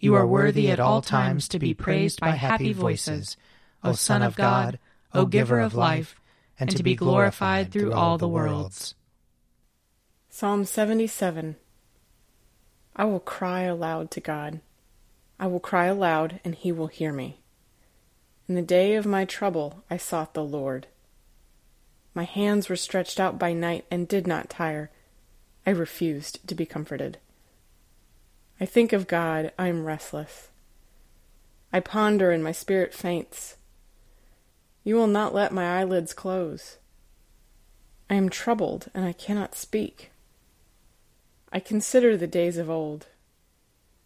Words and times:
You 0.00 0.14
are 0.14 0.26
worthy 0.26 0.70
at 0.70 0.80
all 0.80 1.02
times 1.02 1.46
to 1.48 1.58
be 1.58 1.74
praised 1.74 2.20
by 2.20 2.30
happy 2.30 2.72
voices, 2.72 3.36
O 3.84 3.92
Son 3.92 4.22
of 4.22 4.34
God, 4.34 4.78
O 5.12 5.26
Giver 5.26 5.60
of 5.60 5.74
life, 5.74 6.18
and 6.58 6.70
to 6.70 6.82
be 6.82 6.94
glorified 6.94 7.70
through 7.70 7.92
all 7.92 8.16
the 8.16 8.28
worlds. 8.28 8.94
Psalm 10.30 10.64
77 10.64 11.56
I 12.96 13.04
will 13.04 13.20
cry 13.20 13.62
aloud 13.62 14.10
to 14.12 14.20
God. 14.20 14.60
I 15.38 15.46
will 15.46 15.60
cry 15.60 15.86
aloud, 15.86 16.40
and 16.44 16.54
he 16.54 16.72
will 16.72 16.86
hear 16.86 17.12
me. 17.12 17.40
In 18.48 18.54
the 18.54 18.62
day 18.62 18.94
of 18.94 19.04
my 19.04 19.26
trouble 19.26 19.84
I 19.90 19.98
sought 19.98 20.32
the 20.32 20.42
Lord. 20.42 20.86
My 22.14 22.24
hands 22.24 22.70
were 22.70 22.76
stretched 22.76 23.20
out 23.20 23.38
by 23.38 23.52
night 23.52 23.84
and 23.90 24.08
did 24.08 24.26
not 24.26 24.48
tire. 24.48 24.90
I 25.66 25.70
refused 25.70 26.46
to 26.48 26.54
be 26.54 26.64
comforted. 26.64 27.18
I 28.60 28.66
think 28.66 28.92
of 28.92 29.08
God, 29.08 29.52
I 29.58 29.68
am 29.68 29.86
restless. 29.86 30.50
I 31.72 31.80
ponder 31.80 32.30
and 32.30 32.44
my 32.44 32.52
spirit 32.52 32.92
faints. 32.92 33.56
You 34.84 34.96
will 34.96 35.06
not 35.06 35.34
let 35.34 35.52
my 35.52 35.80
eyelids 35.80 36.12
close. 36.12 36.76
I 38.10 38.14
am 38.14 38.28
troubled 38.28 38.90
and 38.92 39.04
I 39.04 39.12
cannot 39.12 39.54
speak. 39.54 40.10
I 41.50 41.58
consider 41.58 42.16
the 42.16 42.26
days 42.26 42.58
of 42.58 42.68
old. 42.68 43.06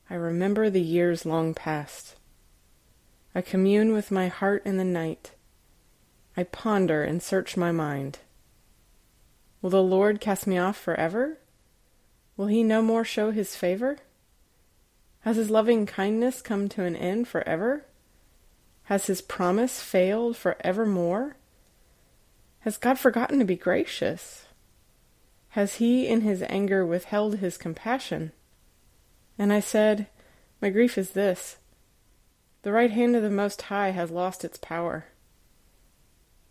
I 0.08 0.14
remember 0.14 0.70
the 0.70 0.80
years 0.80 1.26
long 1.26 1.54
past. 1.54 2.14
I 3.34 3.40
commune 3.40 3.92
with 3.92 4.12
my 4.12 4.28
heart 4.28 4.64
in 4.64 4.76
the 4.76 4.84
night. 4.84 5.32
I 6.36 6.44
ponder 6.44 7.02
and 7.02 7.22
search 7.22 7.56
my 7.56 7.72
mind. 7.72 8.18
Will 9.60 9.70
the 9.70 9.82
Lord 9.82 10.20
cast 10.20 10.46
me 10.46 10.58
off 10.58 10.76
forever? 10.76 11.38
Will 12.36 12.46
he 12.46 12.62
no 12.62 12.82
more 12.82 13.04
show 13.04 13.30
his 13.30 13.56
favor? 13.56 13.98
Has 15.24 15.36
his 15.36 15.48
loving 15.48 15.86
kindness 15.86 16.42
come 16.42 16.68
to 16.68 16.84
an 16.84 16.94
end 16.94 17.28
forever? 17.28 17.86
Has 18.84 19.06
his 19.06 19.22
promise 19.22 19.80
failed 19.80 20.36
for 20.36 20.58
evermore? 20.60 21.36
Has 22.60 22.76
God 22.76 22.98
forgotten 22.98 23.38
to 23.38 23.46
be 23.46 23.56
gracious? 23.56 24.44
Has 25.50 25.76
he 25.76 26.06
in 26.06 26.20
his 26.20 26.42
anger 26.42 26.84
withheld 26.84 27.38
his 27.38 27.56
compassion? 27.56 28.32
And 29.38 29.50
I 29.50 29.60
said, 29.60 30.08
My 30.60 30.68
grief 30.68 30.98
is 30.98 31.12
this 31.12 31.56
the 32.60 32.72
right 32.72 32.90
hand 32.90 33.16
of 33.16 33.22
the 33.22 33.30
Most 33.30 33.62
High 33.62 33.92
has 33.92 34.10
lost 34.10 34.44
its 34.44 34.58
power. 34.58 35.06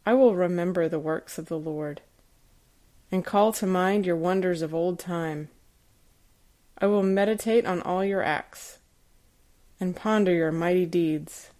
I 0.03 0.15
will 0.15 0.33
remember 0.33 0.89
the 0.89 0.99
works 0.99 1.37
of 1.37 1.45
the 1.45 1.59
Lord, 1.59 2.01
and 3.11 3.23
call 3.23 3.53
to 3.53 3.67
mind 3.67 4.07
your 4.07 4.15
wonders 4.15 4.63
of 4.63 4.73
old 4.73 4.97
time. 4.97 5.49
I 6.77 6.87
will 6.87 7.03
meditate 7.03 7.65
on 7.65 7.81
all 7.81 8.03
your 8.03 8.23
acts, 8.23 8.79
and 9.79 9.95
ponder 9.95 10.33
your 10.33 10.51
mighty 10.51 10.85
deeds. 10.85 11.51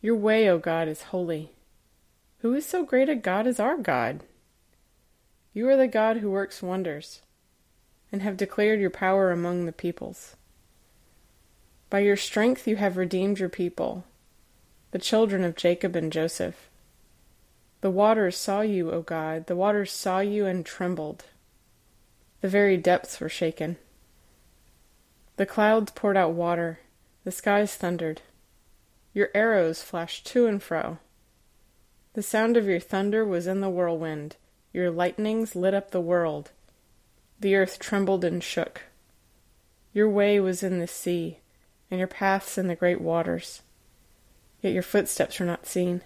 Your 0.00 0.16
way, 0.16 0.48
O 0.48 0.58
God, 0.58 0.88
is 0.88 1.02
holy. 1.02 1.52
Who 2.38 2.54
is 2.54 2.66
so 2.66 2.84
great 2.84 3.08
a 3.08 3.14
God 3.14 3.46
as 3.46 3.60
our 3.60 3.76
God? 3.76 4.24
You 5.54 5.68
are 5.68 5.76
the 5.76 5.86
God 5.86 6.18
who 6.18 6.30
works 6.30 6.62
wonders, 6.62 7.22
and 8.10 8.22
have 8.22 8.36
declared 8.36 8.80
your 8.80 8.90
power 8.90 9.30
among 9.30 9.66
the 9.66 9.72
peoples. 9.72 10.36
By 11.90 12.00
your 12.00 12.16
strength 12.16 12.66
you 12.66 12.76
have 12.76 12.96
redeemed 12.96 13.38
your 13.38 13.48
people, 13.48 14.04
the 14.92 14.98
children 14.98 15.44
of 15.44 15.56
Jacob 15.56 15.94
and 15.94 16.10
Joseph. 16.10 16.68
The 17.80 17.90
waters 17.90 18.36
saw 18.36 18.60
you, 18.60 18.90
O 18.90 19.02
God, 19.02 19.46
the 19.46 19.56
waters 19.56 19.92
saw 19.92 20.20
you 20.20 20.46
and 20.46 20.64
trembled. 20.64 21.24
The 22.40 22.48
very 22.48 22.76
depths 22.76 23.20
were 23.20 23.28
shaken. 23.28 23.76
The 25.36 25.46
clouds 25.46 25.92
poured 25.92 26.16
out 26.16 26.32
water, 26.32 26.80
the 27.24 27.32
skies 27.32 27.74
thundered. 27.74 28.22
Your 29.14 29.30
arrows 29.34 29.82
flashed 29.82 30.26
to 30.28 30.46
and 30.46 30.62
fro. 30.62 30.98
The 32.14 32.22
sound 32.22 32.56
of 32.56 32.66
your 32.66 32.80
thunder 32.80 33.24
was 33.24 33.46
in 33.46 33.60
the 33.60 33.70
whirlwind, 33.70 34.36
your 34.72 34.90
lightnings 34.90 35.56
lit 35.56 35.74
up 35.74 35.90
the 35.90 36.00
world. 36.00 36.50
The 37.40 37.56
earth 37.56 37.78
trembled 37.78 38.24
and 38.24 38.42
shook. 38.42 38.82
Your 39.92 40.08
way 40.08 40.40
was 40.40 40.62
in 40.62 40.78
the 40.78 40.86
sea, 40.86 41.38
and 41.90 41.98
your 41.98 42.08
paths 42.08 42.56
in 42.56 42.68
the 42.68 42.76
great 42.76 43.00
waters. 43.00 43.62
Yet 44.60 44.72
your 44.72 44.82
footsteps 44.82 45.40
were 45.40 45.46
not 45.46 45.66
seen. 45.66 46.02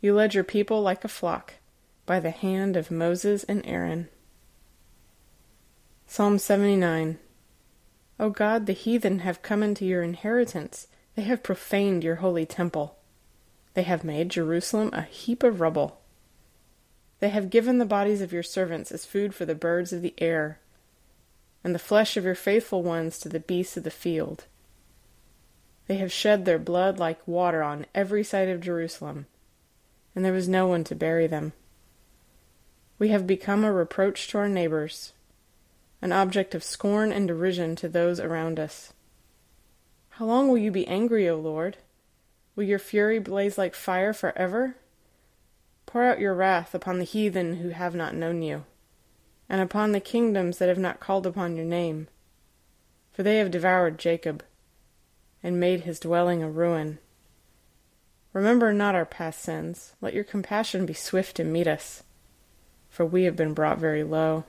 You 0.00 0.14
led 0.14 0.34
your 0.34 0.44
people 0.44 0.82
like 0.82 1.04
a 1.04 1.08
flock 1.08 1.54
by 2.04 2.20
the 2.20 2.30
hand 2.30 2.76
of 2.76 2.90
Moses 2.90 3.44
and 3.44 3.64
Aaron. 3.66 4.08
Psalm 6.06 6.38
79 6.38 7.18
O 8.18 8.30
God, 8.30 8.66
the 8.66 8.72
heathen 8.72 9.20
have 9.20 9.42
come 9.42 9.62
into 9.62 9.84
your 9.84 10.02
inheritance. 10.02 10.88
They 11.14 11.22
have 11.22 11.42
profaned 11.42 12.02
your 12.02 12.16
holy 12.16 12.46
temple. 12.46 12.96
They 13.74 13.82
have 13.82 14.04
made 14.04 14.30
Jerusalem 14.30 14.90
a 14.92 15.02
heap 15.02 15.42
of 15.42 15.60
rubble. 15.60 16.00
They 17.20 17.28
have 17.28 17.50
given 17.50 17.78
the 17.78 17.84
bodies 17.84 18.22
of 18.22 18.32
your 18.32 18.42
servants 18.42 18.90
as 18.90 19.04
food 19.04 19.34
for 19.34 19.44
the 19.44 19.54
birds 19.54 19.92
of 19.92 20.02
the 20.02 20.14
air, 20.18 20.60
and 21.62 21.74
the 21.74 21.78
flesh 21.78 22.16
of 22.16 22.24
your 22.24 22.34
faithful 22.34 22.82
ones 22.82 23.18
to 23.18 23.28
the 23.28 23.40
beasts 23.40 23.76
of 23.76 23.84
the 23.84 23.90
field. 23.90 24.44
They 25.86 25.96
have 25.96 26.12
shed 26.12 26.44
their 26.44 26.58
blood 26.58 26.98
like 26.98 27.26
water 27.26 27.62
on 27.62 27.86
every 27.94 28.24
side 28.24 28.48
of 28.48 28.60
Jerusalem, 28.60 29.26
and 30.14 30.24
there 30.24 30.32
was 30.32 30.48
no 30.48 30.66
one 30.66 30.84
to 30.84 30.94
bury 30.94 31.26
them. 31.26 31.52
We 32.98 33.08
have 33.08 33.26
become 33.26 33.64
a 33.64 33.72
reproach 33.72 34.28
to 34.28 34.38
our 34.38 34.48
neighbors 34.48 35.12
an 36.02 36.12
object 36.12 36.54
of 36.54 36.62
scorn 36.62 37.12
and 37.12 37.28
derision 37.28 37.76
to 37.76 37.88
those 37.88 38.20
around 38.20 38.58
us. 38.58 38.92
How 40.10 40.24
long 40.24 40.48
will 40.48 40.58
you 40.58 40.70
be 40.70 40.86
angry, 40.86 41.28
O 41.28 41.36
Lord? 41.36 41.76
Will 42.54 42.64
your 42.64 42.78
fury 42.78 43.18
blaze 43.18 43.58
like 43.58 43.74
fire 43.74 44.12
forever? 44.12 44.76
Pour 45.84 46.02
out 46.02 46.20
your 46.20 46.34
wrath 46.34 46.74
upon 46.74 46.98
the 46.98 47.04
heathen 47.04 47.56
who 47.56 47.68
have 47.68 47.94
not 47.94 48.14
known 48.14 48.42
you, 48.42 48.64
and 49.48 49.60
upon 49.60 49.92
the 49.92 50.00
kingdoms 50.00 50.58
that 50.58 50.68
have 50.68 50.78
not 50.78 51.00
called 51.00 51.26
upon 51.26 51.56
your 51.56 51.64
name. 51.64 52.08
For 53.12 53.22
they 53.22 53.38
have 53.38 53.50
devoured 53.50 53.98
Jacob, 53.98 54.42
and 55.42 55.60
made 55.60 55.82
his 55.82 56.00
dwelling 56.00 56.42
a 56.42 56.50
ruin. 56.50 56.98
Remember 58.32 58.72
not 58.72 58.94
our 58.94 59.06
past 59.06 59.40
sins. 59.40 59.94
Let 60.00 60.12
your 60.12 60.24
compassion 60.24 60.84
be 60.84 60.92
swift 60.92 61.36
to 61.36 61.44
meet 61.44 61.66
us, 61.66 62.02
for 62.90 63.06
we 63.06 63.24
have 63.24 63.36
been 63.36 63.54
brought 63.54 63.78
very 63.78 64.02
low. 64.02 64.44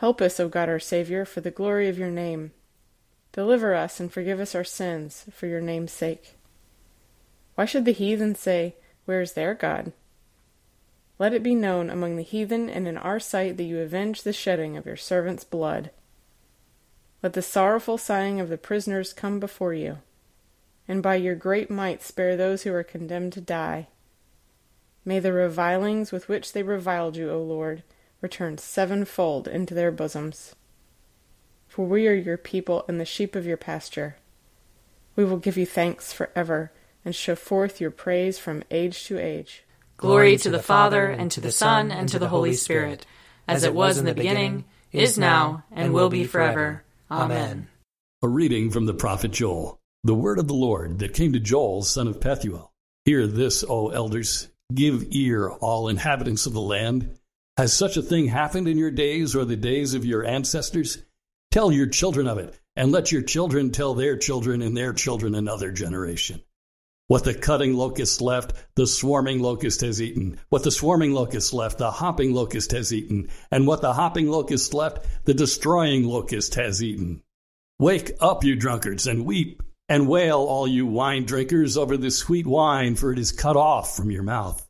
Help 0.00 0.22
us, 0.22 0.40
O 0.40 0.48
God 0.48 0.70
our 0.70 0.78
Saviour, 0.78 1.26
for 1.26 1.42
the 1.42 1.50
glory 1.50 1.86
of 1.86 1.98
your 1.98 2.08
name. 2.08 2.52
Deliver 3.32 3.74
us 3.74 4.00
and 4.00 4.10
forgive 4.10 4.40
us 4.40 4.54
our 4.54 4.64
sins, 4.64 5.26
for 5.30 5.46
your 5.46 5.60
name's 5.60 5.92
sake. 5.92 6.38
Why 7.54 7.66
should 7.66 7.84
the 7.84 7.92
heathen 7.92 8.34
say, 8.34 8.76
Where 9.04 9.20
is 9.20 9.34
their 9.34 9.52
God? 9.52 9.92
Let 11.18 11.34
it 11.34 11.42
be 11.42 11.54
known 11.54 11.90
among 11.90 12.16
the 12.16 12.22
heathen 12.22 12.70
and 12.70 12.88
in 12.88 12.96
our 12.96 13.20
sight 13.20 13.58
that 13.58 13.64
you 13.64 13.78
avenge 13.80 14.22
the 14.22 14.32
shedding 14.32 14.74
of 14.74 14.86
your 14.86 14.96
servants' 14.96 15.44
blood. 15.44 15.90
Let 17.22 17.34
the 17.34 17.42
sorrowful 17.42 17.98
sighing 17.98 18.40
of 18.40 18.48
the 18.48 18.56
prisoners 18.56 19.12
come 19.12 19.38
before 19.38 19.74
you, 19.74 19.98
and 20.88 21.02
by 21.02 21.16
your 21.16 21.34
great 21.34 21.70
might 21.70 22.02
spare 22.02 22.38
those 22.38 22.62
who 22.62 22.72
are 22.72 22.82
condemned 22.82 23.34
to 23.34 23.42
die. 23.42 23.88
May 25.04 25.18
the 25.18 25.34
revilings 25.34 26.10
with 26.10 26.26
which 26.26 26.54
they 26.54 26.62
reviled 26.62 27.16
you, 27.18 27.30
O 27.30 27.42
Lord, 27.42 27.82
return 28.20 28.58
sevenfold 28.58 29.48
into 29.48 29.74
their 29.74 29.90
bosoms. 29.90 30.54
For 31.68 31.86
we 31.86 32.08
are 32.08 32.14
your 32.14 32.36
people 32.36 32.84
and 32.88 33.00
the 33.00 33.04
sheep 33.04 33.36
of 33.36 33.46
your 33.46 33.56
pasture. 33.56 34.16
We 35.16 35.24
will 35.24 35.38
give 35.38 35.56
you 35.56 35.66
thanks 35.66 36.12
forever 36.12 36.72
and 37.04 37.14
show 37.14 37.34
forth 37.34 37.80
your 37.80 37.90
praise 37.90 38.38
from 38.38 38.62
age 38.70 39.04
to 39.06 39.18
age. 39.18 39.64
Glory 39.96 40.36
to 40.38 40.50
the 40.50 40.62
Father, 40.62 41.06
and 41.06 41.30
to 41.32 41.40
the 41.40 41.52
Son, 41.52 41.92
and 41.92 42.08
to 42.08 42.18
the 42.18 42.28
Holy 42.28 42.54
Spirit, 42.54 43.04
as 43.46 43.64
it 43.64 43.74
was 43.74 43.98
in 43.98 44.06
the 44.06 44.14
beginning, 44.14 44.64
is 44.92 45.18
now, 45.18 45.62
and 45.70 45.92
will 45.92 46.08
be 46.08 46.24
forever. 46.24 46.82
Amen. 47.10 47.68
A 48.22 48.28
reading 48.28 48.70
from 48.70 48.86
the 48.86 48.94
prophet 48.94 49.30
Joel. 49.30 49.78
The 50.04 50.14
word 50.14 50.38
of 50.38 50.48
the 50.48 50.54
Lord 50.54 51.00
that 51.00 51.12
came 51.12 51.34
to 51.34 51.40
Joel, 51.40 51.82
son 51.82 52.08
of 52.08 52.20
Pethuel. 52.20 52.70
Hear 53.04 53.26
this, 53.26 53.62
O 53.68 53.90
elders. 53.90 54.48
Give 54.72 55.06
ear, 55.10 55.50
all 55.50 55.88
inhabitants 55.88 56.46
of 56.46 56.54
the 56.54 56.60
land. 56.60 57.18
Has 57.60 57.74
such 57.74 57.98
a 57.98 58.02
thing 58.02 58.28
happened 58.28 58.68
in 58.68 58.78
your 58.78 58.90
days 58.90 59.36
or 59.36 59.44
the 59.44 59.54
days 59.54 59.92
of 59.92 60.06
your 60.06 60.24
ancestors? 60.24 60.96
Tell 61.50 61.70
your 61.70 61.88
children 61.88 62.26
of 62.26 62.38
it, 62.38 62.58
and 62.74 62.90
let 62.90 63.12
your 63.12 63.20
children 63.20 63.70
tell 63.70 63.92
their 63.92 64.16
children 64.16 64.62
and 64.62 64.74
their 64.74 64.94
children 64.94 65.34
another 65.34 65.70
generation. 65.70 66.40
What 67.08 67.24
the 67.24 67.34
cutting 67.34 67.74
locust 67.74 68.22
left, 68.22 68.54
the 68.76 68.86
swarming 68.86 69.42
locust 69.42 69.82
has 69.82 70.00
eaten. 70.00 70.40
What 70.48 70.62
the 70.62 70.70
swarming 70.70 71.12
locust 71.12 71.52
left, 71.52 71.76
the 71.76 71.90
hopping 71.90 72.32
locust 72.32 72.72
has 72.72 72.94
eaten. 72.94 73.28
And 73.50 73.66
what 73.66 73.82
the 73.82 73.92
hopping 73.92 74.30
locust 74.30 74.72
left, 74.72 75.06
the 75.26 75.34
destroying 75.34 76.04
locust 76.04 76.54
has 76.54 76.82
eaten. 76.82 77.22
Wake 77.78 78.12
up, 78.20 78.42
you 78.42 78.56
drunkards, 78.56 79.06
and 79.06 79.26
weep, 79.26 79.62
and 79.86 80.08
wail, 80.08 80.38
all 80.38 80.66
you 80.66 80.86
wine 80.86 81.26
drinkers, 81.26 81.76
over 81.76 81.98
the 81.98 82.10
sweet 82.10 82.46
wine, 82.46 82.94
for 82.94 83.12
it 83.12 83.18
is 83.18 83.32
cut 83.32 83.58
off 83.58 83.94
from 83.94 84.10
your 84.10 84.22
mouth. 84.22 84.66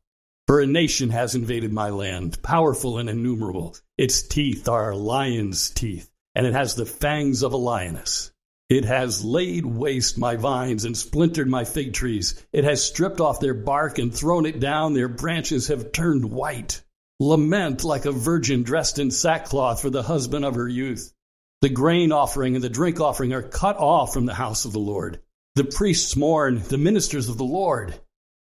For 0.50 0.58
a 0.58 0.66
nation 0.66 1.10
has 1.10 1.36
invaded 1.36 1.72
my 1.72 1.90
land, 1.90 2.42
powerful 2.42 2.98
and 2.98 3.08
innumerable. 3.08 3.76
Its 3.96 4.20
teeth 4.20 4.68
are 4.68 4.96
lion's 4.96 5.70
teeth, 5.70 6.10
and 6.34 6.44
it 6.44 6.54
has 6.54 6.74
the 6.74 6.84
fangs 6.84 7.44
of 7.44 7.52
a 7.52 7.56
lioness. 7.56 8.32
It 8.68 8.84
has 8.84 9.24
laid 9.24 9.64
waste 9.64 10.18
my 10.18 10.34
vines 10.34 10.84
and 10.84 10.96
splintered 10.96 11.46
my 11.46 11.62
fig 11.62 11.92
trees. 11.92 12.44
It 12.52 12.64
has 12.64 12.82
stripped 12.82 13.20
off 13.20 13.38
their 13.38 13.54
bark 13.54 14.00
and 14.00 14.12
thrown 14.12 14.44
it 14.44 14.58
down. 14.58 14.92
Their 14.92 15.06
branches 15.06 15.68
have 15.68 15.92
turned 15.92 16.24
white. 16.24 16.82
Lament 17.20 17.84
like 17.84 18.04
a 18.04 18.10
virgin 18.10 18.64
dressed 18.64 18.98
in 18.98 19.12
sackcloth 19.12 19.80
for 19.80 19.90
the 19.90 20.02
husband 20.02 20.44
of 20.44 20.56
her 20.56 20.66
youth. 20.66 21.14
The 21.60 21.68
grain 21.68 22.10
offering 22.10 22.56
and 22.56 22.64
the 22.64 22.68
drink 22.68 22.98
offering 22.98 23.32
are 23.32 23.42
cut 23.42 23.76
off 23.76 24.12
from 24.12 24.26
the 24.26 24.34
house 24.34 24.64
of 24.64 24.72
the 24.72 24.80
Lord. 24.80 25.20
The 25.54 25.62
priests 25.62 26.16
mourn, 26.16 26.60
the 26.66 26.76
ministers 26.76 27.28
of 27.28 27.38
the 27.38 27.44
Lord. 27.44 27.94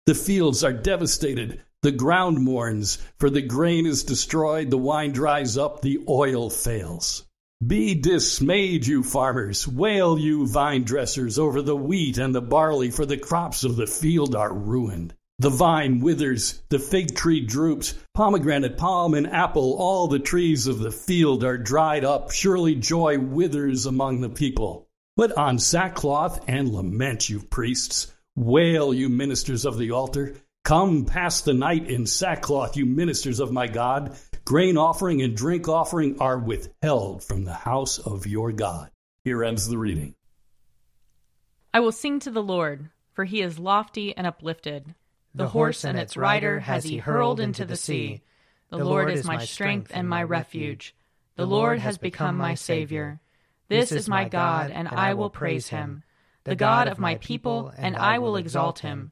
The 0.05 0.13
fields 0.13 0.63
are 0.63 0.71
devastated. 0.71 1.63
The 1.85 1.91
ground 1.91 2.39
mourns, 2.39 2.97
for 3.19 3.29
the 3.29 3.43
grain 3.43 3.85
is 3.85 4.05
destroyed, 4.05 4.71
the 4.71 4.77
wine 4.77 5.11
dries 5.11 5.55
up, 5.55 5.81
the 5.81 6.03
oil 6.09 6.49
fails. 6.49 7.25
Be 7.63 7.93
dismayed, 7.93 8.87
you 8.87 9.03
farmers. 9.03 9.67
Wail, 9.67 10.17
you 10.17 10.47
vine 10.47 10.83
dressers, 10.83 11.37
over 11.37 11.61
the 11.61 11.75
wheat 11.75 12.17
and 12.17 12.33
the 12.33 12.41
barley, 12.41 12.89
for 12.89 13.05
the 13.05 13.19
crops 13.19 13.63
of 13.63 13.75
the 13.75 13.85
field 13.85 14.35
are 14.35 14.51
ruined. 14.51 15.13
The 15.37 15.51
vine 15.51 15.99
withers, 15.99 16.59
the 16.69 16.79
fig 16.79 17.15
tree 17.15 17.41
droops, 17.41 17.93
pomegranate, 18.15 18.79
palm, 18.79 19.13
and 19.13 19.27
apple, 19.27 19.75
all 19.77 20.07
the 20.07 20.17
trees 20.17 20.65
of 20.65 20.79
the 20.79 20.89
field 20.89 21.43
are 21.43 21.59
dried 21.59 22.03
up. 22.03 22.31
Surely 22.31 22.73
joy 22.73 23.19
withers 23.19 23.85
among 23.85 24.21
the 24.21 24.29
people. 24.29 24.89
Put 25.17 25.33
on 25.33 25.59
sackcloth 25.59 26.45
and 26.47 26.67
lament, 26.73 27.29
you 27.29 27.41
priests. 27.41 28.11
Wail, 28.35 28.91
you 28.91 29.07
ministers 29.07 29.65
of 29.65 29.77
the 29.77 29.91
altar. 29.91 30.35
Come 30.65 31.05
pass 31.05 31.41
the 31.41 31.53
night 31.53 31.91
in 31.91 32.07
sackcloth, 32.07 32.75
you 32.75 32.87
ministers 32.87 33.39
of 33.39 33.51
my 33.51 33.67
God. 33.67 34.17
Grain 34.45 34.77
offering 34.77 35.21
and 35.21 35.37
drink 35.37 35.69
offering 35.69 36.19
are 36.19 36.39
withheld 36.39 37.23
from 37.23 37.45
the 37.45 37.53
house 37.53 37.99
of 37.99 38.25
your 38.25 38.51
God. 38.51 38.89
Here 39.23 39.43
ends 39.43 39.67
the 39.67 39.77
reading. 39.77 40.15
I 41.71 41.81
will 41.81 41.91
sing 41.91 42.19
to 42.21 42.31
the 42.31 42.41
Lord, 42.41 42.89
for 43.13 43.25
he 43.25 43.43
is 43.43 43.59
lofty 43.59 44.17
and 44.17 44.25
uplifted. 44.25 44.95
The, 45.35 45.47
horse 45.47 45.83
and 45.83 45.99
its 45.99 46.17
rider 46.17 46.59
has 46.61 46.83
he 46.83 46.97
hurled 46.97 47.39
into 47.39 47.63
the 47.63 47.75
sea. 47.75 48.23
The 48.71 48.83
Lord 48.83 49.11
is 49.11 49.23
my 49.23 49.45
strength 49.45 49.91
and 49.93 50.09
my 50.09 50.23
refuge. 50.23 50.95
The 51.35 51.45
Lord 51.45 51.77
has 51.77 51.99
become 51.99 52.37
my 52.37 52.55
Savior. 52.55 53.19
This 53.67 53.91
is 53.91 54.09
my 54.09 54.29
God, 54.29 54.71
and 54.71 54.87
I 54.87 55.13
will 55.13 55.29
praise 55.29 55.67
him. 55.67 56.01
The 56.43 56.55
God 56.55 56.87
of 56.87 56.97
my 56.97 57.15
people, 57.15 57.71
and 57.77 57.95
I 57.95 58.17
will 58.17 58.35
exalt 58.35 58.79
him. 58.79 59.11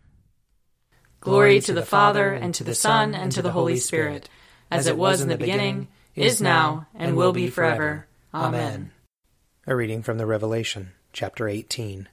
Glory 1.21 1.59
to 1.59 1.71
the 1.71 1.85
Father, 1.85 2.33
and 2.33 2.51
to 2.55 2.63
the 2.63 2.73
Son, 2.73 3.13
and 3.13 3.31
to 3.31 3.43
the 3.43 3.51
Holy 3.51 3.77
Spirit, 3.77 4.27
as 4.71 4.87
it 4.87 4.97
was 4.97 5.21
in 5.21 5.29
the 5.29 5.37
beginning, 5.37 5.87
is 6.15 6.41
now, 6.41 6.87
and 6.95 7.15
will 7.15 7.31
be 7.31 7.47
forever. 7.47 8.07
Amen. 8.33 8.89
A 9.67 9.75
reading 9.75 10.01
from 10.01 10.17
the 10.17 10.25
Revelation, 10.25 10.93
chapter 11.13 11.47
18. 11.47 12.09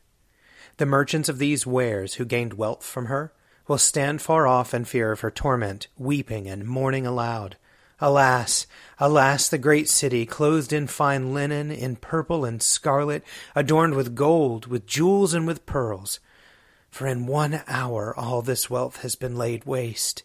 The 0.77 0.85
merchants 0.85 1.31
of 1.31 1.38
these 1.38 1.67
wares 1.67 2.15
who 2.15 2.27
gained 2.27 2.53
wealth 2.53 2.85
from 2.85 3.07
her 3.07 3.33
will 3.67 3.79
stand 3.79 4.21
far 4.21 4.47
off 4.47 4.75
in 4.75 4.85
fear 4.85 5.11
of 5.11 5.21
her 5.21 5.31
torment, 5.31 5.88
weeping 5.97 6.47
and 6.47 6.67
mourning 6.67 7.07
aloud. 7.07 7.57
Alas, 8.03 8.67
alas, 8.99 9.49
the 9.49 9.57
great 9.57 9.88
city, 9.88 10.27
clothed 10.27 10.71
in 10.71 10.87
fine 10.87 11.33
linen, 11.33 11.71
in 11.71 11.97
purple 11.97 12.45
and 12.45 12.62
scarlet, 12.62 13.25
adorned 13.55 13.95
with 13.95 14.15
gold, 14.15 14.67
with 14.67 14.87
jewels, 14.87 15.33
and 15.33 15.47
with 15.47 15.65
pearls 15.65 16.21
for 16.90 17.07
in 17.07 17.26
one 17.26 17.62
hour 17.66 18.14
all 18.16 18.42
this 18.42 18.71
wealth 18.71 19.02
has 19.02 19.14
been 19.14 19.37
laid 19.37 19.64
waste. 19.64 20.23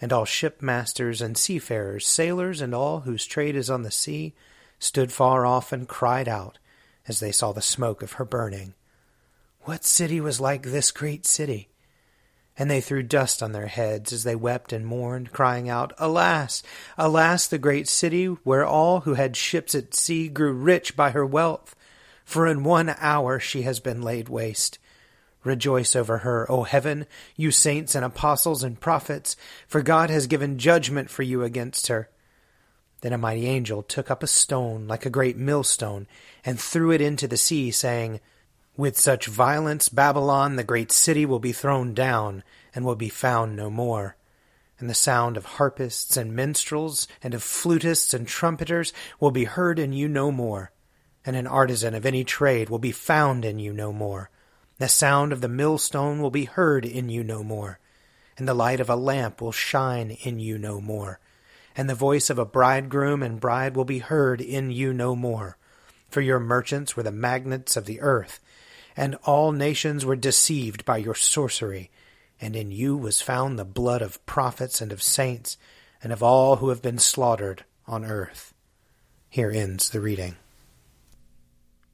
And 0.00 0.12
all 0.12 0.24
shipmasters 0.24 1.22
and 1.22 1.36
seafarers, 1.38 2.06
sailors, 2.06 2.60
and 2.60 2.74
all 2.74 3.00
whose 3.00 3.26
trade 3.26 3.56
is 3.56 3.70
on 3.70 3.82
the 3.82 3.90
sea, 3.90 4.34
stood 4.78 5.12
far 5.12 5.46
off 5.46 5.72
and 5.72 5.88
cried 5.88 6.28
out, 6.28 6.58
as 7.06 7.20
they 7.20 7.32
saw 7.32 7.52
the 7.52 7.62
smoke 7.62 8.02
of 8.02 8.12
her 8.12 8.24
burning, 8.24 8.74
What 9.62 9.84
city 9.84 10.20
was 10.20 10.40
like 10.40 10.62
this 10.62 10.90
great 10.90 11.24
city? 11.24 11.68
And 12.56 12.70
they 12.70 12.80
threw 12.80 13.02
dust 13.02 13.42
on 13.42 13.52
their 13.52 13.66
heads 13.66 14.12
as 14.12 14.22
they 14.22 14.36
wept 14.36 14.72
and 14.72 14.86
mourned, 14.86 15.32
crying 15.32 15.68
out, 15.68 15.92
Alas, 15.98 16.62
alas, 16.96 17.46
the 17.46 17.58
great 17.58 17.88
city, 17.88 18.26
where 18.26 18.64
all 18.64 19.00
who 19.00 19.14
had 19.14 19.36
ships 19.36 19.74
at 19.74 19.94
sea 19.94 20.28
grew 20.28 20.52
rich 20.52 20.96
by 20.96 21.10
her 21.10 21.26
wealth! 21.26 21.74
For 22.24 22.46
in 22.46 22.64
one 22.64 22.94
hour 22.98 23.40
she 23.40 23.62
has 23.62 23.80
been 23.80 24.02
laid 24.02 24.28
waste. 24.28 24.78
Rejoice 25.44 25.94
over 25.94 26.18
her, 26.18 26.50
O 26.50 26.62
heaven, 26.62 27.06
you 27.36 27.50
saints 27.50 27.94
and 27.94 28.02
apostles 28.02 28.62
and 28.62 28.80
prophets, 28.80 29.36
for 29.68 29.82
God 29.82 30.08
has 30.08 30.26
given 30.26 30.58
judgment 30.58 31.10
for 31.10 31.22
you 31.22 31.42
against 31.42 31.88
her. 31.88 32.08
Then 33.02 33.12
a 33.12 33.18
mighty 33.18 33.46
angel 33.46 33.82
took 33.82 34.10
up 34.10 34.22
a 34.22 34.26
stone 34.26 34.88
like 34.88 35.04
a 35.04 35.10
great 35.10 35.36
millstone 35.36 36.06
and 36.46 36.58
threw 36.58 36.90
it 36.90 37.02
into 37.02 37.28
the 37.28 37.36
sea, 37.36 37.70
saying, 37.70 38.20
With 38.78 38.98
such 38.98 39.26
violence 39.26 39.90
Babylon, 39.90 40.56
the 40.56 40.64
great 40.64 40.90
city, 40.90 41.26
will 41.26 41.38
be 41.38 41.52
thrown 41.52 41.92
down, 41.92 42.42
and 42.74 42.82
will 42.82 42.96
be 42.96 43.10
found 43.10 43.54
no 43.54 43.68
more. 43.68 44.16
And 44.78 44.88
the 44.88 44.94
sound 44.94 45.36
of 45.36 45.44
harpists 45.44 46.16
and 46.16 46.34
minstrels, 46.34 47.06
and 47.22 47.34
of 47.34 47.42
flutists 47.42 48.14
and 48.14 48.26
trumpeters 48.26 48.94
will 49.20 49.30
be 49.30 49.44
heard 49.44 49.78
in 49.78 49.92
you 49.92 50.08
no 50.08 50.32
more. 50.32 50.72
And 51.26 51.36
an 51.36 51.46
artisan 51.46 51.94
of 51.94 52.06
any 52.06 52.24
trade 52.24 52.70
will 52.70 52.78
be 52.78 52.92
found 52.92 53.44
in 53.44 53.58
you 53.58 53.74
no 53.74 53.92
more. 53.92 54.30
The 54.78 54.88
sound 54.88 55.32
of 55.32 55.40
the 55.40 55.48
millstone 55.48 56.20
will 56.20 56.30
be 56.30 56.44
heard 56.44 56.84
in 56.84 57.08
you 57.08 57.22
no 57.22 57.42
more. 57.42 57.78
And 58.36 58.48
the 58.48 58.54
light 58.54 58.80
of 58.80 58.90
a 58.90 58.96
lamp 58.96 59.40
will 59.40 59.52
shine 59.52 60.10
in 60.10 60.40
you 60.40 60.58
no 60.58 60.80
more. 60.80 61.20
And 61.76 61.88
the 61.88 61.94
voice 61.94 62.30
of 62.30 62.38
a 62.38 62.44
bridegroom 62.44 63.22
and 63.22 63.40
bride 63.40 63.76
will 63.76 63.84
be 63.84 63.98
heard 64.00 64.40
in 64.40 64.70
you 64.70 64.92
no 64.92 65.14
more. 65.14 65.56
For 66.08 66.20
your 66.20 66.40
merchants 66.40 66.96
were 66.96 67.02
the 67.02 67.12
magnates 67.12 67.76
of 67.76 67.86
the 67.86 68.00
earth, 68.00 68.40
and 68.96 69.16
all 69.24 69.52
nations 69.52 70.04
were 70.04 70.16
deceived 70.16 70.84
by 70.84 70.98
your 70.98 71.14
sorcery 71.14 71.90
and 72.40 72.56
in 72.56 72.70
you 72.70 72.96
was 72.96 73.22
found 73.22 73.58
the 73.58 73.64
blood 73.64 74.02
of 74.02 74.24
prophets 74.26 74.80
and 74.80 74.92
of 74.92 75.02
saints, 75.02 75.56
and 76.02 76.12
of 76.12 76.22
all 76.22 76.56
who 76.56 76.68
have 76.68 76.82
been 76.82 76.98
slaughtered 76.98 77.64
on 77.86 78.04
earth. 78.04 78.52
Here 79.30 79.50
ends 79.50 79.90
the 79.90 80.00
reading. 80.00 80.36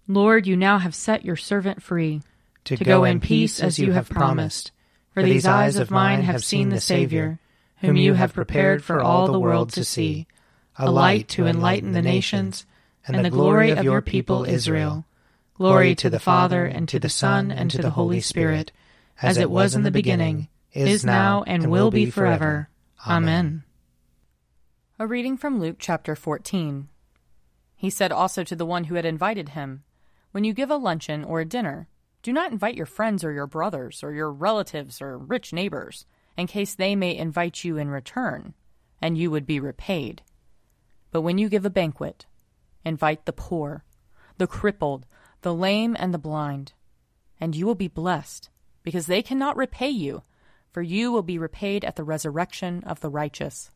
Lord, 0.09 0.47
you 0.47 0.57
now 0.57 0.79
have 0.79 0.95
set 0.95 1.25
your 1.25 1.37
servant 1.37 1.83
free 1.83 2.23
to, 2.65 2.77
to 2.77 2.85
go, 2.85 2.99
go 2.99 3.05
in 3.05 3.21
peace 3.21 3.61
as 3.61 3.79
you 3.79 3.93
have 3.93 4.09
promised. 4.09 4.73
For 5.13 5.23
these 5.23 5.47
eyes 5.47 5.77
of 5.77 5.91
mine 5.91 6.23
have 6.23 6.45
seen 6.45 6.69
the 6.69 6.81
Savior, 6.81 7.41
whom 7.79 7.97
you 7.97 8.15
have 8.15 8.33
prepared 8.33 8.85
for 8.85 9.01
all 9.01 9.27
the 9.27 9.41
world 9.41 9.73
to 9.73 9.85
see, 9.85 10.27
a 10.77 10.91
light 10.91 11.29
to 11.31 11.47
enlighten 11.47 11.93
the 11.93 12.03
nations, 12.03 12.67
and 13.07 13.25
the 13.25 13.31
glory 13.31 13.71
of 13.71 13.85
your 13.85 14.03
people 14.03 14.45
Israel. 14.45 15.05
Glory 15.55 15.95
to 15.97 16.09
the 16.09 16.21
Father, 16.21 16.65
and 16.65 16.89
to 16.89 16.99
the 16.99 17.09
Son, 17.09 17.51
and 17.51 17.71
to 17.71 17.79
the 17.79 17.91
Holy 17.91 18.21
Spirit 18.21 18.73
as 19.23 19.37
it 19.37 19.51
was 19.51 19.75
in 19.75 19.83
the 19.83 19.91
beginning, 19.91 20.49
is 20.73 21.05
now, 21.05 21.43
and 21.47 21.71
will 21.71 21.91
be 21.91 22.11
forever. 22.11 22.69
Amen. 23.07 23.65
A 24.99 25.07
reading 25.07 25.37
from 25.37 25.61
Luke 25.61 25.77
chapter 25.79 26.15
14. 26.15 26.89
He 27.77 27.91
said 27.91 28.13
also 28.13 28.45
to 28.45 28.57
the 28.57 28.67
one 28.67 28.85
who 28.85 28.95
had 28.95 29.05
invited 29.05 29.51
him, 29.51 29.85
When 30.33 30.45
you 30.45 30.53
give 30.53 30.71
a 30.71 30.77
luncheon 30.77 31.25
or 31.25 31.41
a 31.41 31.47
dinner, 31.47 31.89
do 32.23 32.33
not 32.33 32.53
invite 32.53 32.75
your 32.75 32.87
friends 32.87 33.25
or 33.25 33.33
your 33.33 33.47
brothers 33.47 34.03
or 34.03 34.13
your 34.13 34.31
relatives 34.31 35.01
or 35.01 35.17
rich 35.19 35.53
neighbors, 35.53 36.07
in 36.37 36.47
case 36.47 36.75
they 36.75 36.95
may 36.95 37.17
invite 37.17 37.65
you 37.65 37.77
in 37.77 37.89
return, 37.89 38.55
and 39.01 39.17
you 39.17 39.31
would 39.31 39.47
be 39.47 39.61
repaid. 39.61 40.23
But 41.11 41.23
when 41.23 41.39
you 41.39 41.49
give 41.49 41.65
a 41.65 41.71
banquet, 41.71 42.27
invite 42.85 43.27
the 43.27 43.33
poor, 43.33 43.85
the 44.39 44.47
crippled, 44.47 45.07
the 45.43 45.55
lame, 45.55 45.97
and 45.99 46.13
the 46.13 46.19
blind, 46.19 46.73
and 47.41 47.57
you 47.57 47.67
will 47.67 47.75
be 47.75 47.89
blessed 47.89 48.51
because 48.83 49.07
they 49.07 49.23
cannot 49.23 49.57
repay 49.57 49.89
you, 49.89 50.23
for 50.71 50.83
you 50.83 51.11
will 51.11 51.23
be 51.23 51.39
repaid 51.39 51.85
at 51.85 51.97
the 51.97 52.05
resurrection 52.05 52.83
of 52.85 53.01
the 53.01 53.11
righteous. 53.11 53.71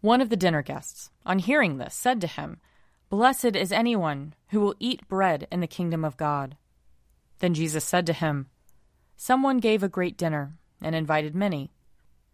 One 0.00 0.20
of 0.20 0.30
the 0.30 0.36
dinner 0.36 0.62
guests, 0.62 1.10
on 1.24 1.38
hearing 1.38 1.78
this, 1.78 1.94
said 1.94 2.20
to 2.20 2.26
him, 2.26 2.60
Blessed 3.08 3.56
is 3.56 3.72
anyone 3.72 4.34
who 4.48 4.60
will 4.60 4.74
eat 4.78 5.06
bread 5.08 5.46
in 5.50 5.60
the 5.60 5.66
kingdom 5.66 6.04
of 6.04 6.16
God. 6.16 6.56
Then 7.42 7.54
Jesus 7.54 7.84
said 7.84 8.06
to 8.06 8.12
him, 8.12 8.46
Someone 9.16 9.58
gave 9.58 9.82
a 9.82 9.88
great 9.88 10.16
dinner 10.16 10.54
and 10.80 10.94
invited 10.94 11.34
many. 11.34 11.72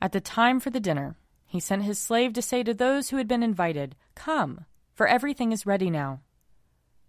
At 0.03 0.13
the 0.13 0.21
time 0.21 0.61
for 0.61 0.69
the 0.69 0.81
dinner, 0.81 1.17
he 1.47 1.61
sent 1.61 1.85
his 1.85 1.99
slave 1.99 2.35
to 2.35 2.43
say 2.43 2.63
to 2.63 2.75
those 2.75 3.09
who 3.09 3.17
had 3.17 3.27
been 3.27 3.43
invited, 3.43 3.97
Come, 4.15 4.67
for 4.95 5.07
everything 5.07 5.51
is 5.51 5.65
ready 5.65 5.89
now. 5.89 6.21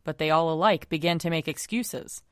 But 0.06 0.18
they 0.18 0.30
all 0.30 0.50
alike 0.50 0.88
began 0.88 1.20
to 1.20 1.30
make 1.30 1.50
excuses. 1.50 2.24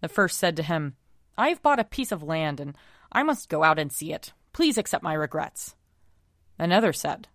The 0.00 0.08
first 0.08 0.36
said 0.36 0.56
to 0.56 0.64
him, 0.64 0.96
I 1.38 1.50
have 1.50 1.62
bought 1.62 1.78
a 1.78 1.84
piece 1.84 2.10
of 2.10 2.24
land, 2.24 2.58
and 2.58 2.76
I 3.12 3.22
must 3.22 3.48
go 3.48 3.62
out 3.62 3.78
and 3.78 3.92
see 3.92 4.12
it. 4.12 4.32
Please 4.52 4.76
accept 4.76 5.04
my 5.04 5.14
regrets. 5.14 5.76
Another 6.58 6.92
said, 6.92 7.28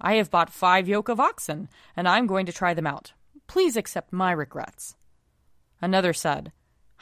I 0.00 0.14
have 0.14 0.30
bought 0.30 0.50
five 0.50 0.86
yoke 0.86 1.08
of 1.08 1.18
oxen, 1.18 1.68
and 1.96 2.06
I 2.06 2.18
am 2.18 2.28
going 2.28 2.46
to 2.46 2.52
try 2.52 2.74
them 2.74 2.86
out. 2.86 3.12
Please 3.48 3.76
accept 3.76 4.12
my 4.12 4.30
regrets. 4.30 4.94
Another 5.82 6.12
said, 6.12 6.52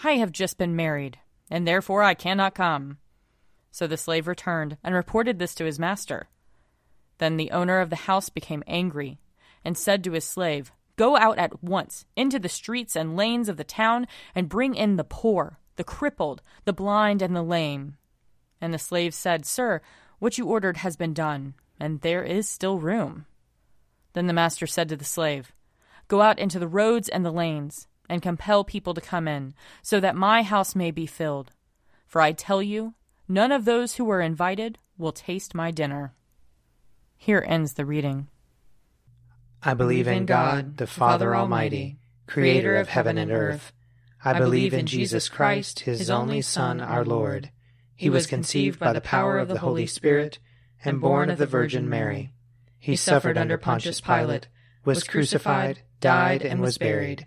I 0.05 0.13
have 0.13 0.33
just 0.33 0.59
been 0.59 0.75
married, 0.75 1.19
and 1.51 1.67
therefore 1.67 2.03
I 2.03 2.15
cannot 2.15 2.55
come. 2.55 2.99
So 3.71 3.87
the 3.87 3.97
slave 3.97 4.27
returned 4.27 4.77
and 4.83 4.95
reported 4.95 5.39
this 5.39 5.55
to 5.57 5.65
his 5.65 5.79
master. 5.79 6.29
Then 7.19 7.37
the 7.37 7.53
owner 7.53 7.81
of 7.81 7.91
the 7.91 7.97
house 7.97 8.29
became 8.29 8.65
angry, 8.67 9.21
and 9.65 9.79
said 9.79 10.03
to 10.05 10.13
his 10.13 10.25
slave, 10.25 10.73
Go 10.97 11.17
out 11.17 11.39
at 11.39 11.63
once 11.63 12.05
into 12.17 12.39
the 12.39 12.49
streets 12.49 12.97
and 12.97 13.17
lanes 13.17 13.49
of 13.49 13.57
the 13.57 13.65
town, 13.65 14.07
and 14.35 14.49
bring 14.49 14.75
in 14.75 14.97
the 14.97 15.05
poor 15.05 15.59
the 15.77 15.85
crippled, 15.85 16.43
the 16.65 16.73
blind, 16.73 17.23
and 17.23 17.35
the 17.35 17.43
lame. 17.43 17.97
And 18.61 18.75
the 18.75 18.79
slave 18.79 19.15
said, 19.15 19.47
Sir, 19.47 19.81
what 20.19 20.37
you 20.37 20.47
ordered 20.47 20.79
has 20.79 20.97
been 20.97 21.15
done, 21.15 21.55
and 21.81 22.01
there 22.01 22.23
is 22.23 22.49
still 22.49 22.79
room. 22.79 23.27
Then 24.13 24.27
the 24.27 24.33
master 24.33 24.67
said 24.67 24.89
to 24.91 24.97
the 24.97 25.05
slave, 25.05 25.53
Go 26.09 26.21
out 26.21 26.39
into 26.39 26.59
the 26.59 26.69
roads 26.69 27.09
and 27.09 27.25
the 27.25 27.33
lanes, 27.33 27.87
and 28.13 28.21
compel 28.21 28.63
people 28.63 28.93
to 28.93 29.01
come 29.01 29.27
in, 29.27 29.55
so 29.81 29.99
that 29.99 30.15
my 30.15 30.43
house 30.43 30.77
may 30.77 30.91
be 30.91 31.07
filled. 31.07 31.51
For 32.07 32.21
I 32.21 32.33
tell 32.33 32.63
you, 32.63 32.93
none 33.27 33.51
of 33.51 33.65
those 33.65 33.95
who 33.95 34.05
were 34.05 34.21
invited 34.21 34.77
will 34.99 35.13
taste 35.13 35.55
my 35.55 35.71
dinner. 35.71 36.13
Here 37.17 37.43
ends 37.49 37.73
the 37.73 37.87
reading. 37.87 38.29
I 39.63 39.73
believe 39.73 40.07
in 40.07 40.27
God, 40.27 40.77
the 40.77 40.87
Father 40.87 41.35
Almighty, 41.35 41.97
creator 42.27 42.77
of 42.77 42.91
heaven 42.91 43.17
and 43.17 43.33
earth. 43.33 43.73
I 44.23 44.39
believe 44.39 44.75
in 44.75 44.85
Jesus 44.85 45.31
Christ, 45.31 45.81
his 45.81 46.11
only 46.11 46.43
Son, 46.43 46.83
our 46.83 47.07
Lord. 47.07 47.51
He 47.97 48.11
was 48.11 48.27
conceived 48.27 48.79
by 48.79 48.93
the 48.93 49.01
power 49.01 49.39
of 49.39 49.49
the 49.49 49.61
Holy 49.61 49.87
Spirit 49.87 50.39
and 50.85 51.01
born 51.01 51.31
of 51.31 51.39
the 51.39 51.47
Virgin 51.47 51.89
Mary. 51.89 52.35
He 52.79 52.95
suffered 52.95 53.39
under 53.39 53.57
Pontius 53.57 54.03
Pilate, 54.03 54.49
was 54.85 55.03
crucified, 55.03 55.81
died, 56.01 56.43
and 56.43 56.61
was 56.61 56.77
buried. 56.77 57.27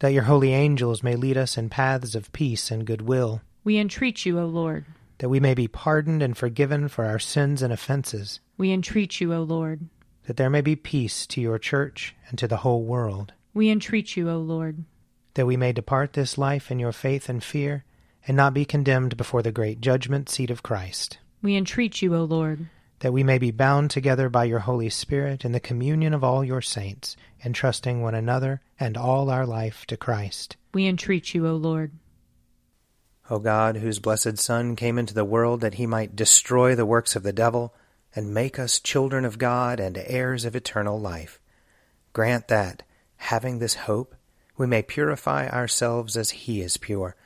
That 0.00 0.12
your 0.12 0.24
holy 0.24 0.54
angels 0.54 1.02
may 1.02 1.16
lead 1.16 1.36
us 1.36 1.58
in 1.58 1.70
paths 1.70 2.14
of 2.14 2.32
peace 2.32 2.70
and 2.70 2.86
goodwill. 2.86 3.42
We 3.64 3.78
entreat 3.78 4.24
you, 4.24 4.38
O 4.38 4.46
Lord. 4.46 4.86
That 5.18 5.28
we 5.28 5.40
may 5.40 5.54
be 5.54 5.66
pardoned 5.66 6.22
and 6.22 6.36
forgiven 6.36 6.86
for 6.88 7.04
our 7.04 7.18
sins 7.18 7.62
and 7.62 7.72
offenses. 7.72 8.38
We 8.56 8.70
entreat 8.70 9.20
you, 9.20 9.34
O 9.34 9.42
Lord. 9.42 9.88
That 10.26 10.36
there 10.36 10.50
may 10.50 10.60
be 10.60 10.76
peace 10.76 11.26
to 11.28 11.40
your 11.40 11.58
church 11.58 12.14
and 12.28 12.38
to 12.38 12.46
the 12.46 12.58
whole 12.58 12.84
world. 12.84 13.32
We 13.54 13.70
entreat 13.70 14.16
you, 14.16 14.30
O 14.30 14.38
Lord. 14.38 14.84
That 15.34 15.46
we 15.46 15.56
may 15.56 15.72
depart 15.72 16.12
this 16.12 16.38
life 16.38 16.70
in 16.70 16.78
your 16.78 16.92
faith 16.92 17.28
and 17.28 17.42
fear, 17.42 17.84
and 18.26 18.36
not 18.36 18.54
be 18.54 18.64
condemned 18.64 19.16
before 19.16 19.42
the 19.42 19.50
great 19.50 19.80
judgment 19.80 20.28
seat 20.28 20.50
of 20.50 20.62
Christ. 20.62 21.18
We 21.42 21.56
entreat 21.56 22.02
you, 22.02 22.14
O 22.14 22.22
Lord. 22.22 22.68
That 23.00 23.12
we 23.12 23.22
may 23.22 23.38
be 23.38 23.50
bound 23.50 23.90
together 23.90 24.28
by 24.28 24.44
your 24.44 24.58
Holy 24.60 24.90
Spirit 24.90 25.44
in 25.44 25.52
the 25.52 25.60
communion 25.60 26.12
of 26.14 26.22
all 26.22 26.44
your 26.44 26.60
saints, 26.60 27.16
entrusting 27.44 28.02
one 28.02 28.14
another 28.14 28.60
and 28.78 28.96
all 28.96 29.30
our 29.30 29.46
life 29.46 29.86
to 29.86 29.96
Christ. 29.96 30.56
We 30.72 30.86
entreat 30.86 31.34
you, 31.34 31.46
O 31.46 31.54
Lord. 31.54 31.92
O 33.30 33.38
God, 33.38 33.76
whose 33.76 33.98
blessed 33.98 34.38
Son 34.38 34.74
came 34.74 34.98
into 34.98 35.14
the 35.14 35.24
world 35.24 35.60
that 35.60 35.74
he 35.74 35.86
might 35.86 36.16
destroy 36.16 36.74
the 36.74 36.86
works 36.86 37.14
of 37.14 37.22
the 37.22 37.32
devil 37.32 37.74
and 38.14 38.32
make 38.32 38.58
us 38.58 38.80
children 38.80 39.24
of 39.24 39.38
God 39.38 39.80
and 39.80 39.98
heirs 39.98 40.44
of 40.44 40.56
eternal 40.56 40.98
life, 40.98 41.40
grant 42.12 42.48
that, 42.48 42.82
having 43.16 43.58
this 43.58 43.74
hope, 43.74 44.14
we 44.56 44.66
may 44.66 44.82
purify 44.82 45.48
ourselves 45.48 46.16
as 46.16 46.30
he 46.30 46.62
is 46.62 46.78
pure, 46.78 47.16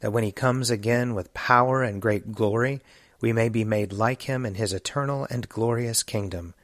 that 0.00 0.12
when 0.12 0.22
he 0.22 0.32
comes 0.32 0.70
again 0.70 1.14
with 1.14 1.34
power 1.34 1.82
and 1.82 2.02
great 2.02 2.32
glory, 2.32 2.80
we 3.20 3.32
may 3.32 3.48
be 3.48 3.64
made 3.64 3.92
like 3.92 4.22
him 4.22 4.46
in 4.46 4.54
his 4.54 4.72
eternal 4.72 5.26
and 5.30 5.48
glorious 5.48 6.02
kingdom, 6.02 6.54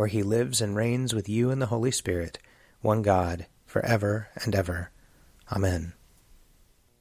where 0.00 0.08
he 0.08 0.22
lives 0.22 0.62
and 0.62 0.74
reigns 0.74 1.14
with 1.14 1.28
you 1.28 1.50
in 1.50 1.58
the 1.58 1.66
Holy 1.66 1.90
Spirit, 1.90 2.38
one 2.80 3.02
God, 3.02 3.44
for 3.66 3.84
ever 3.84 4.28
and 4.42 4.54
ever. 4.54 4.90
Amen. 5.52 5.92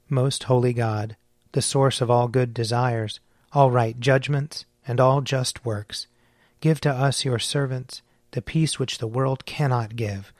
Most 0.10 0.44
holy 0.44 0.74
God, 0.74 1.16
the 1.54 1.62
source 1.62 2.02
of 2.02 2.12
all 2.12 2.28
good 2.28 2.54
desires, 2.54 3.22
all 3.54 3.72
right 3.72 3.98
judgments, 4.02 4.66
and 4.86 5.00
all 5.00 5.22
just 5.22 5.64
works, 5.64 6.08
give 6.60 6.82
to 6.82 6.90
us, 6.90 7.24
your 7.24 7.40
servants, 7.40 8.02
the 8.32 8.42
peace 8.42 8.80
which 8.80 8.98
the 8.98 9.08
world 9.08 9.46
cannot 9.46 9.96
give, 9.96 10.34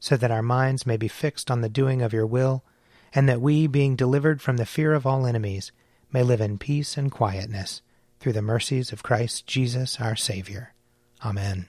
so 0.00 0.16
that 0.16 0.30
our 0.30 0.40
minds 0.40 0.86
may 0.86 0.96
be 0.96 1.08
fixed 1.08 1.50
on 1.50 1.60
the 1.60 1.68
doing 1.68 2.00
of 2.00 2.14
your 2.14 2.24
will, 2.24 2.64
and 3.12 3.28
that 3.28 3.42
we, 3.42 3.66
being 3.66 3.94
delivered 3.94 4.40
from 4.40 4.56
the 4.56 4.64
fear 4.64 4.94
of 4.94 5.06
all 5.06 5.26
enemies, 5.26 5.70
may 6.10 6.22
live 6.22 6.40
in 6.40 6.56
peace 6.56 6.96
and 6.96 7.12
quietness 7.12 7.82
through 8.20 8.32
the 8.32 8.40
mercies 8.40 8.90
of 8.90 9.02
Christ 9.02 9.46
Jesus 9.46 10.00
our 10.00 10.16
Savior. 10.16 10.72
Amen. 11.22 11.68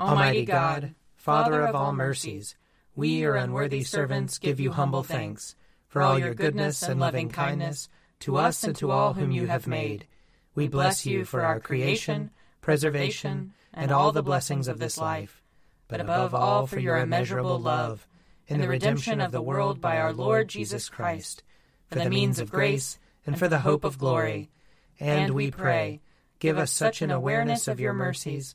Almighty 0.00 0.46
God, 0.46 0.94
Father 1.14 1.60
of 1.60 1.74
all 1.76 1.92
mercies, 1.92 2.56
we, 2.96 3.08
your 3.20 3.36
unworthy 3.36 3.82
servants, 3.82 4.38
give 4.38 4.58
you 4.58 4.72
humble 4.72 5.02
thanks. 5.02 5.54
for 5.88 6.00
all 6.00 6.18
your 6.18 6.32
goodness 6.32 6.82
and 6.82 6.98
loving 6.98 7.28
kindness 7.28 7.88
to 8.20 8.36
us 8.36 8.64
and 8.64 8.74
to 8.76 8.90
all 8.90 9.12
whom 9.12 9.30
you 9.30 9.46
have 9.48 9.66
made. 9.66 10.06
We 10.54 10.68
bless 10.68 11.04
you 11.04 11.24
for 11.24 11.44
our 11.44 11.60
creation, 11.60 12.30
preservation, 12.62 13.52
and 13.74 13.90
all 13.90 14.10
the 14.12 14.22
blessings 14.22 14.68
of 14.68 14.78
this 14.78 14.96
life, 14.96 15.42
but 15.88 16.00
above 16.00 16.34
all 16.34 16.66
for 16.66 16.78
your 16.78 16.96
immeasurable 16.96 17.58
love 17.58 18.06
in 18.46 18.60
the 18.60 18.68
redemption 18.68 19.20
of 19.20 19.32
the 19.32 19.42
world 19.42 19.80
by 19.80 19.98
our 19.98 20.12
Lord 20.12 20.48
Jesus 20.48 20.88
Christ, 20.88 21.42
for 21.88 21.98
the 21.98 22.08
means 22.08 22.38
of 22.38 22.50
grace 22.50 22.98
and 23.26 23.38
for 23.38 23.48
the 23.48 23.60
hope 23.60 23.84
of 23.84 23.98
glory. 23.98 24.48
And 24.98 25.34
we 25.34 25.50
pray, 25.50 26.00
give 26.38 26.56
us 26.56 26.72
such 26.72 27.02
an 27.02 27.10
awareness 27.10 27.68
of 27.68 27.80
your 27.80 27.92
mercies 27.92 28.54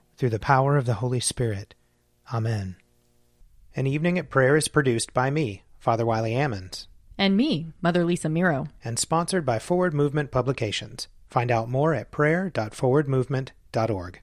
through 0.17 0.29
the 0.29 0.39
power 0.39 0.77
of 0.77 0.85
the 0.85 0.93
Holy 0.95 1.19
Spirit. 1.19 1.75
Amen. 2.33 2.77
An 3.75 3.85
Evening 3.87 4.17
at 4.19 4.29
Prayer 4.29 4.57
is 4.57 4.67
produced 4.67 5.13
by 5.13 5.29
me, 5.29 5.63
Father 5.79 6.05
Wiley 6.05 6.33
Ammons. 6.33 6.87
And 7.17 7.37
me, 7.37 7.71
Mother 7.81 8.03
Lisa 8.03 8.27
Miro. 8.29 8.67
And 8.83 8.99
sponsored 8.99 9.45
by 9.45 9.59
Forward 9.59 9.93
Movement 9.93 10.31
Publications. 10.31 11.07
Find 11.29 11.49
out 11.51 11.69
more 11.69 11.93
at 11.93 12.11
prayer.forwardmovement.org. 12.11 14.21